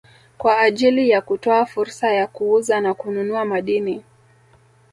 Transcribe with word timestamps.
kwa 0.37 0.59
ajili 0.59 1.09
ya 1.09 1.21
kutoa 1.21 1.65
fursa 1.65 2.13
ya 2.13 2.27
kuuza 2.27 2.81
na 2.81 2.93
kununua 2.93 3.45
madini 3.45 4.03